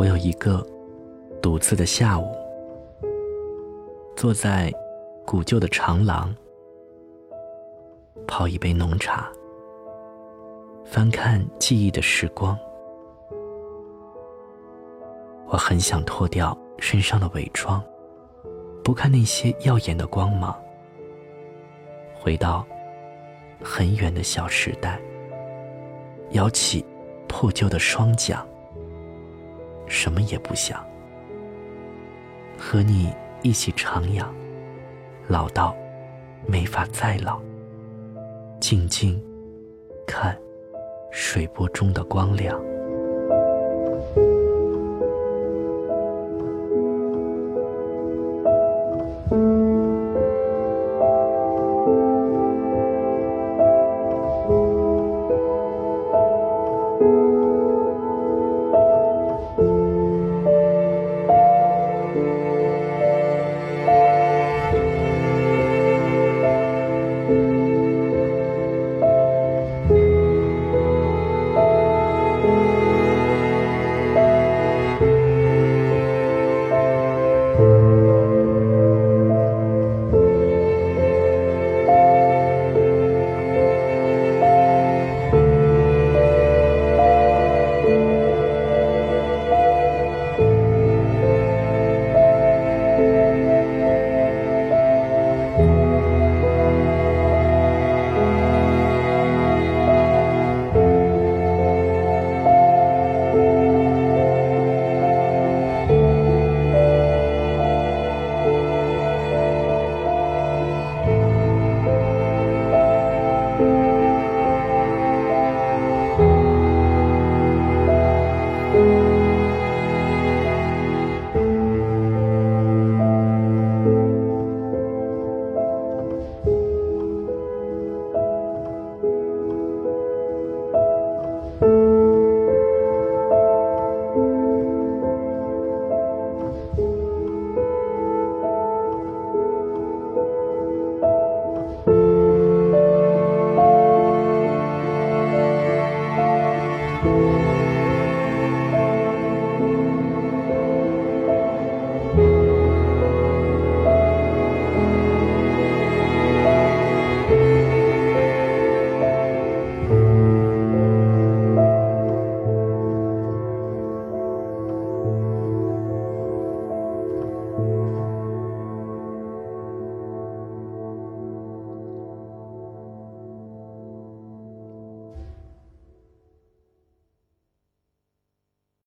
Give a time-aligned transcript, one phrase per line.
[0.00, 0.66] 我有一个
[1.42, 2.34] 独自的下午，
[4.16, 4.72] 坐在
[5.26, 6.34] 古旧的长廊，
[8.26, 9.30] 泡一杯浓茶，
[10.86, 12.58] 翻看记忆的时光。
[15.48, 17.84] 我很想脱掉身上的伪装，
[18.82, 20.58] 不看那些耀眼的光芒，
[22.14, 22.66] 回到
[23.62, 24.98] 很远的小时代，
[26.30, 26.82] 摇起
[27.28, 28.42] 破旧的双桨。
[29.90, 30.86] 什么也不想，
[32.56, 33.12] 和你
[33.42, 34.24] 一起徜徉，
[35.26, 35.76] 老到
[36.46, 37.42] 没法再老。
[38.60, 39.20] 静静
[40.06, 40.38] 看
[41.10, 42.69] 水波中的光亮。